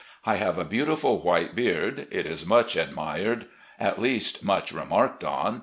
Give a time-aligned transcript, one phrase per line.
[0.25, 2.07] I have a beautiful white beard.
[2.09, 3.45] It is much admired.
[3.79, 5.59] At least, much remarked on.